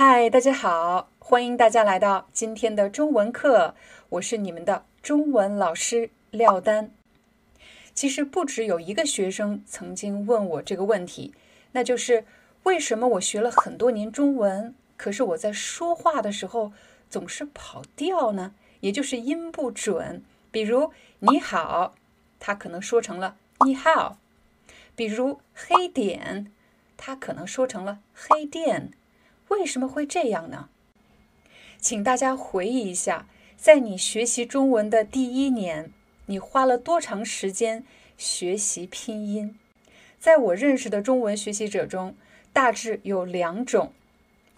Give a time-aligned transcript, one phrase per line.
[0.00, 3.74] 嗨，大家好，欢迎大家来到今天的中文课，
[4.10, 6.92] 我是你们的中文老师廖丹。
[7.94, 11.34] 其实不只有一个学生曾经问我这个问题，
[11.72, 12.24] 那就是
[12.62, 16.70] 为什么我学了很多年中文，可是我在说话的时候
[17.10, 18.54] 总是跑调呢？
[18.78, 20.22] 也就是音不准。
[20.52, 21.96] 比如你好，
[22.38, 23.34] 他可能说成了
[23.66, 24.18] 你好；
[24.94, 26.52] 比如黑点，
[26.96, 28.92] 他可能说成了黑店。
[29.48, 30.68] 为什么会这样呢？
[31.78, 35.92] 请大家回忆一下，在你学习中文的第一年，
[36.26, 37.84] 你花了多长时间
[38.16, 39.58] 学习拼音？
[40.18, 42.16] 在我认识的中文学习者中，
[42.52, 43.92] 大致有两种：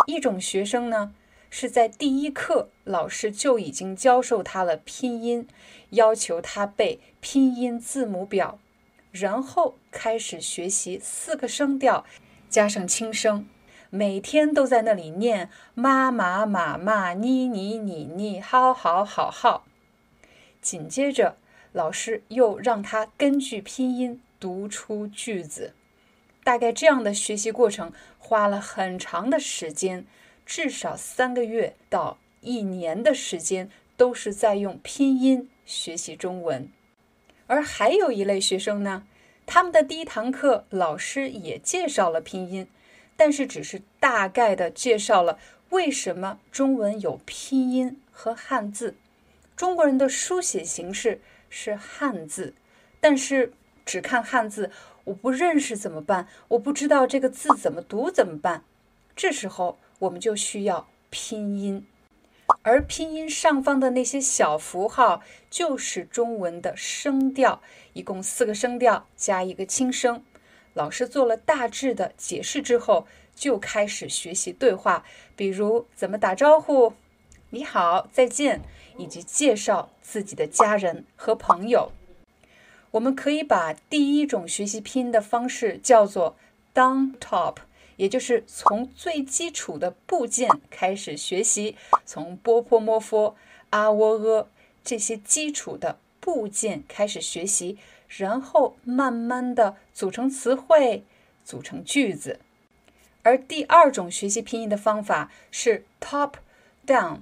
[0.06, 1.14] 一种学生呢，
[1.50, 5.46] 是在第一课老师就已经教授他了拼音，
[5.90, 8.58] 要求他背拼音字母表，
[9.12, 12.06] 然后开始学习四个声调
[12.48, 13.46] 加上轻声。
[13.90, 19.66] 每天都在那里念妈妈妈妈你你你你好好好好。
[20.62, 21.36] 紧接着，
[21.72, 25.74] 老师又让他根据拼音读出句子。
[26.44, 30.06] 大概这样的学习过程花了很长的时间，
[30.46, 36.70] 至少三个月到一年的时间都是在用拼音学习中文。
[37.48, 39.04] 而还有一类学生呢，
[39.46, 42.68] 他们的第一堂课老师也介绍了拼音。
[43.20, 48.94] 但是只是大概的介绍了为什么中文有拼音和汉字。
[49.54, 52.54] 中国人的书写形式是汉字，
[52.98, 53.52] 但是
[53.84, 54.70] 只看汉字，
[55.04, 56.28] 我不认识怎么办？
[56.48, 58.64] 我不知道这个字怎么读怎么办？
[59.14, 61.86] 这时候我们就需要拼音，
[62.62, 65.20] 而拼音上方的那些小符号
[65.50, 67.60] 就是中文的声调，
[67.92, 70.24] 一共四个声调加一个轻声。
[70.80, 75.04] 老师做了大致的解释之后，就开始学习对话，
[75.36, 76.94] 比如怎么打招呼，
[77.50, 78.62] 你好，再见，
[78.96, 81.92] 以及介绍自己的家人和朋友。
[82.92, 86.34] 我们可以把第一种学习拼音的方式叫做
[86.72, 87.56] down top，
[87.96, 91.76] 也就是从最基础的部件开始学习，
[92.06, 93.36] 从波泼摸佛、
[93.68, 94.48] 啊喔呃
[94.82, 97.76] 这些基础的部件开始学习。
[98.16, 101.04] 然后慢慢的组成词汇，
[101.44, 102.40] 组成句子。
[103.22, 106.32] 而第二种学习拼音的方法是 top
[106.86, 107.20] down，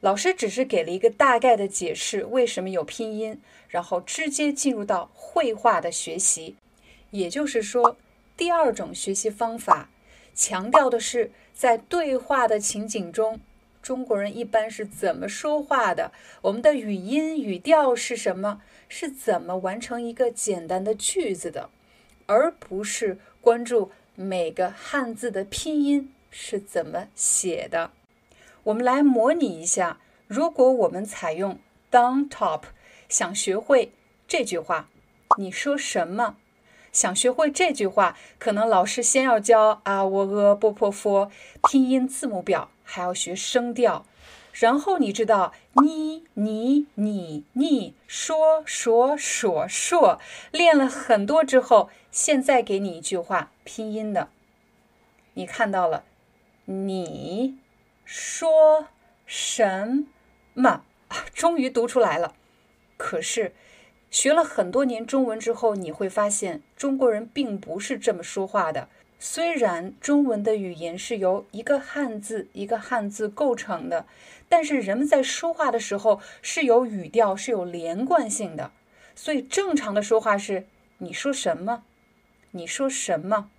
[0.00, 6.56] 老师只是给了一个大概的解释，为什么有拼音，然后直接进入到绘画的学习。
[7.10, 7.96] 也就是说，
[8.36, 9.88] 第二种学习方法
[10.34, 13.40] 强调的是在对话的情景中，
[13.88, 16.12] 中国人一般是怎么说话的，
[16.42, 18.60] 我们的语音语调是什么。
[18.86, 21.70] 是怎么完成一个简单的句子的，
[22.26, 27.92] 而不是关注每个汉字的拼音是怎么写的。
[28.64, 31.58] 我们来模拟一下，如果我们采用
[31.90, 32.64] down top，
[33.08, 33.92] 想学会
[34.26, 34.90] 这句话，
[35.38, 36.36] 你说什么？
[36.92, 41.30] 想学会这句话，可能老师先要教啊喔呃波破佛
[41.70, 44.06] 拼音字母表，还要学声调。
[44.52, 50.18] 然后你知道你你你你说说说说，
[50.50, 54.30] 练了很多之后，现在给你一句话拼音的，
[55.34, 56.04] 你看到了，
[56.64, 57.58] 你
[58.04, 58.88] 说
[59.26, 60.06] 什
[60.54, 60.82] 么？
[61.32, 62.34] 终于读出来了。
[62.96, 63.54] 可是
[64.10, 68.88] 学了很多年中文之后，你会发现中国人并不是这么说话的。
[69.20, 74.06] 虽然中文的语言是由一个汉字一个汉字构成的，
[74.48, 78.70] 但是人们在说话的时候是有语调，是有连贯性的。
[79.14, 80.66] 所以正常的说话是：
[80.98, 81.82] 你说什么？
[82.52, 83.50] 你说什么？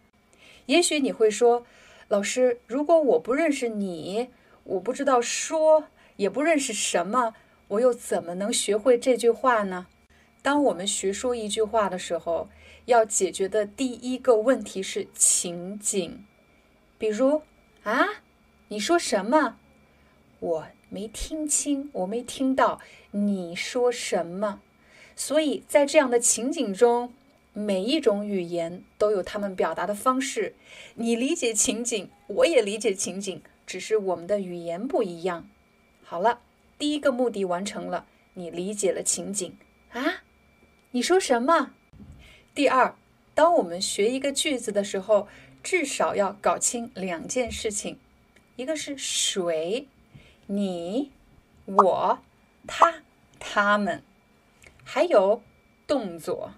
[0.66, 1.66] 也许你会说，
[2.08, 4.30] 老师，如果我不认识你，
[4.64, 5.86] 我不知道说，
[6.16, 7.36] 也不认识什么，
[7.68, 9.88] 我又怎么能学会这句话呢？
[10.42, 12.50] 当我们学说一句话的时候。
[12.86, 16.26] 要解决的第一个问题是情景，
[16.98, 17.44] 比如
[17.84, 18.24] 啊，
[18.70, 19.60] 你说什么？
[20.40, 22.82] 我没听清，我没听到
[23.12, 24.62] 你说什么。
[25.16, 27.14] 所以在这样的情景中，
[27.54, 30.56] 每一种语言都有他们表达的方式。
[30.96, 35.48] 你理解情景，我也理解情景，只是我们的语言不一样。
[36.04, 36.42] 好了，
[36.80, 39.56] 第一个目的完成了，你理解了情景
[39.92, 40.24] 啊？
[40.92, 41.72] 你说什么？
[42.56, 42.96] 第二，
[43.36, 45.28] 当我们学一个句子的时候，
[45.62, 48.00] 至少要搞清两件事情：
[48.56, 49.88] 一个是谁，
[50.48, 51.12] 你、
[51.66, 52.20] 我、
[52.66, 53.04] 他、
[53.38, 54.00] 他们；
[54.84, 55.44] 还有
[55.86, 56.56] 动作，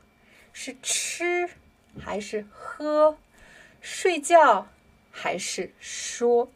[0.54, 1.50] 是吃
[2.00, 3.18] 还是喝，
[3.82, 4.70] 睡觉
[5.12, 6.50] 还是说。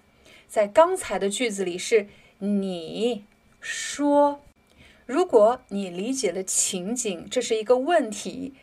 [0.48, 2.08] 在刚才的句子里是
[2.40, 3.26] 你
[3.60, 4.45] 说。
[5.06, 8.54] 如果你理解了情景，这是一个问题，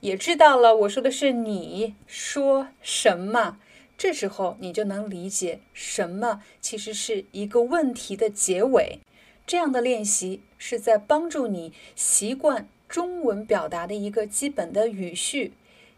[0.00, 3.58] 也知道了我说的是你说什么，
[3.96, 8.98] 这时候你就能理解什么其实是一个问题的结尾。
[9.46, 15.52] 这样的练习是在帮助你习惯中文表达的一个基本的语序。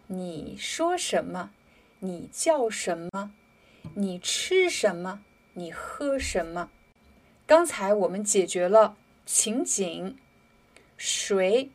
[0.09, 1.51] 你说什么？
[2.01, 3.33] 你叫什么？
[3.95, 5.21] 你吃什么？
[5.55, 6.69] 你喝什么？
[7.47, 8.97] 刚才我们解决了。
[9.27, 10.17] 情景，
[10.99, 11.71] 谁，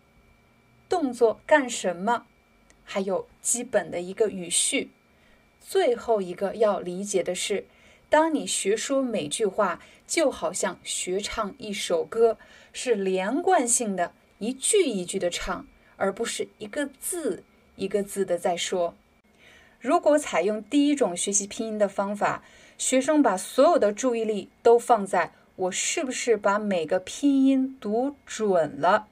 [0.88, 2.28] 动作干什么，
[2.84, 4.92] 还有基本的一个语序。
[5.60, 7.66] 最后一个要理解的是，
[8.08, 12.38] 当你学说每句话，就好像学唱一首歌，
[12.72, 15.66] 是连贯性的，一句一句的唱，
[15.98, 17.44] 而不是一个字
[17.76, 18.96] 一个字的在说。
[19.80, 22.44] 如果采用第一种学习拼音的方法，
[22.78, 25.34] 学生把所有的注意力都放在。
[25.60, 29.08] 我是不是把每个拼音读准了？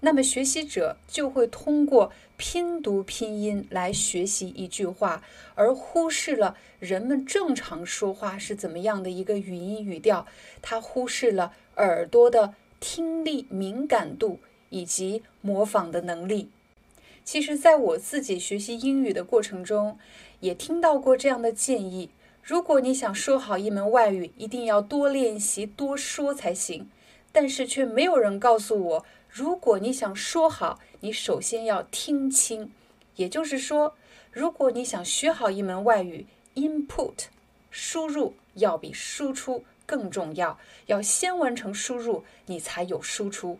[0.00, 5.22] 那么学习者就会通过拼读拼音来学习一句话，
[5.54, 10.26] 而忽视了人们正常说话是怎么样的一个语音语调。
[10.62, 14.38] 他忽视了耳朵的听力敏感度
[14.70, 16.48] 以及模仿的能力。
[17.22, 19.98] 其实，在我自己学习英语的过程中，
[20.40, 22.08] 也听到过这样的建议。
[22.42, 26.90] 如果你想说好一门外语，一定要多练习、多说才行。
[27.30, 32.72] 但是却没有人告诉我，如果你想说好，你首先要听清。
[33.14, 33.94] 也就是说，
[34.32, 37.26] 如果你想学好一门外语，input
[37.70, 43.58] 输入要比输出更重要，要先完成输入，你才有输出。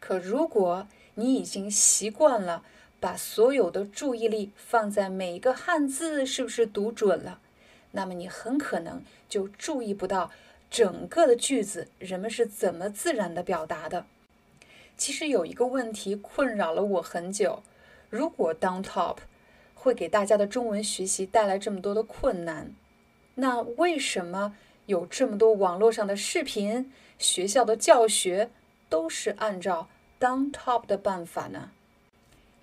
[0.00, 2.62] 可如果你已经习惯了
[3.00, 7.40] 把所有的注意力放在每一个汉字是不是读准了？
[7.98, 10.30] 那么你很可能就注意不到
[10.70, 14.06] 整个的句子人们是怎么自然的表达的。
[14.96, 17.64] 其实有一个问题困扰了我很久：
[18.08, 19.16] 如果 down top
[19.74, 22.72] 会给大家的中文学习带来这么多的困难，
[23.34, 24.54] 那为什么
[24.86, 28.50] 有这么多网络上的视频、学校的教学
[28.88, 29.88] 都是按照
[30.20, 31.72] down top 的办法呢？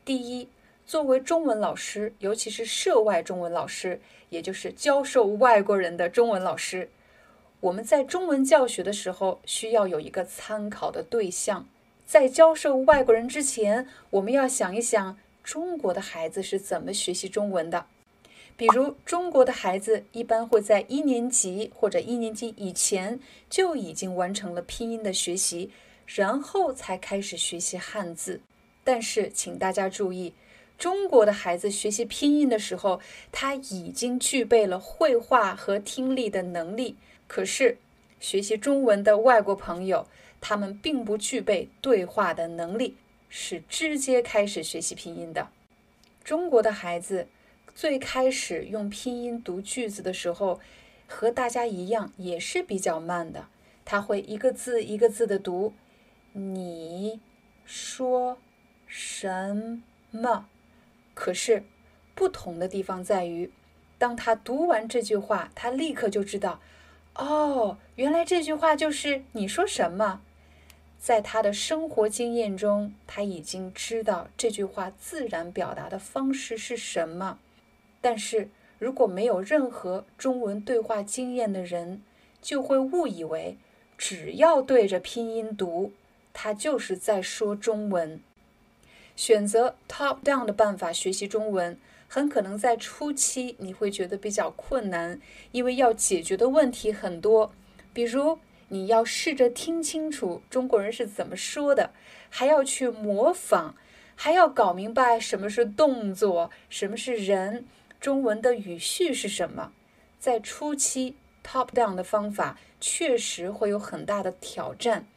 [0.05, 0.47] 第一。
[0.85, 3.99] 作为中文老师，尤其是涉外中文老师，
[4.29, 6.89] 也就是教授外国人的中文老师，
[7.59, 11.67] 我们在中文教学的时候需要有一个参考的对象。
[12.05, 17.87] 在教授外国人之前，我们要想一想中国的孩子是怎么学习中文的。
[18.55, 25.71] 比如，中国的孩子一般会在一年级或者一年级以前就已经完成了拼音的学习，
[26.05, 28.39] 然后才开始学习汉字。
[28.83, 30.35] 但是，请大家注意。
[30.77, 32.99] 中国的孩子学习拼音的时候，
[33.31, 36.97] 他已经具备了绘画和听力的能力。
[37.27, 37.77] 可是，
[38.19, 40.07] 学习中文的外国朋友，
[40.41, 42.97] 他们并不具备对话的能力，
[43.29, 45.49] 是直接开始学习拼音的。
[46.23, 47.27] 中国的孩子
[47.73, 50.59] 最开始用拼音读句子的时候，
[51.07, 53.47] 和大家一样，也是比较慢的。
[53.85, 55.73] 他会一个字一个字的读。
[56.33, 57.19] 你
[57.63, 58.37] 说
[58.87, 60.47] 什么？
[61.15, 61.63] 可是，
[62.13, 63.49] 不同的地方在于，
[63.97, 66.59] 当他读完这句话，他立刻就知道，
[67.15, 70.21] 哦，原来这句话就是你说什么。
[70.99, 77.39] 在他的生活经验中，他已经知道这句话自然表达的方式是什么。
[78.01, 82.01] 但是如果没有任何中文对话经验的人，
[82.41, 83.57] 就会误以为，
[83.97, 85.93] 只要对着拼音读，
[86.33, 88.19] 他就是在说中文。
[89.15, 95.19] 选择 top down 的办法学习中文，很可能在初期你会觉得比较困难，
[95.51, 97.53] 因为要解决的问题很多。
[97.93, 101.91] 比如，你要试着听清楚中国人是怎么说的，
[102.29, 103.73] 还要去模仿，
[104.15, 107.65] 还要搞明白什么是动作，什么是人，
[108.01, 109.71] 中文的语序是什么。
[110.19, 115.07] 在初期，top down 的方法确实会有很大的挑战，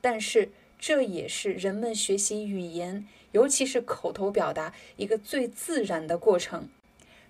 [0.00, 3.06] 但是这也是人们学习语言。
[3.32, 6.68] 尤其是口头表达一个最自然的过程，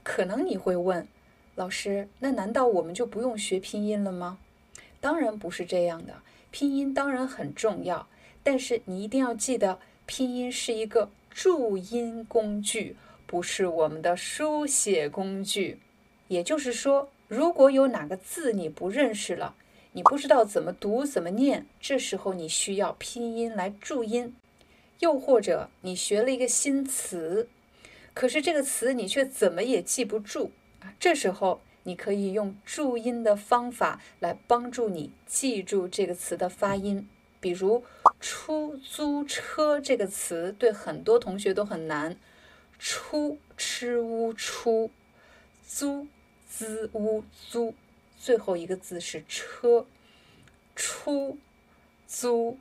[0.03, 1.09] 可能你会问：
[1.55, 4.39] 老师，那难道我们就不用学拼音了吗？
[5.01, 8.07] 当然不是这样的，拼音当然很重要，
[8.43, 15.79] 但是你一定要记得，拼音是一个注音工具，不是我们的书写工具。
[16.29, 19.55] 也就是说，如果有哪个字你不认识了，
[19.93, 24.35] 你不知道怎么读怎么念，这时候你需要拼音来注音。
[25.03, 27.49] 又或者你学了一个新词，
[28.15, 37.09] 可是这个词你却怎么也记不住啊，这时候你可以用注音的方法来帮助你记住这个词的发音。
[37.41, 37.83] 比如
[38.21, 42.17] “出租车”这个词对很多同学都很难
[42.79, 44.93] ，“出”吃乌出
[45.67, 46.07] ，“租”
[46.49, 47.75] 滋乌租，
[48.17, 49.85] 最后一个字是“车
[50.77, 51.37] ”，“出
[52.07, 52.57] 租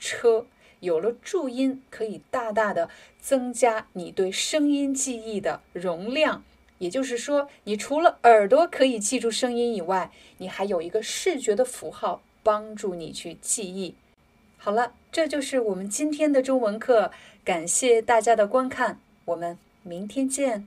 [0.00, 0.46] 车”。
[0.86, 2.88] 有了注音，可以大大的
[3.20, 6.42] 增加你对声音记忆的容量。
[6.78, 13.94] 也就是说，你除了耳朵可以记住声音以外，你还有一个视觉的符号帮助你去记忆。
[14.58, 17.10] 好了，这就是我们今天的中文课，
[17.44, 20.66] 感谢大家的观看，我们明天见。